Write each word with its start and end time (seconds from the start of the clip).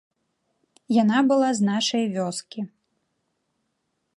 Яна 1.03 1.19
была 1.31 1.49
з 1.59 1.67
нашай 1.69 2.03
вёскі. 2.17 2.61